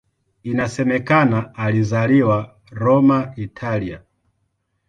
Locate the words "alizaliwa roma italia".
1.55-4.01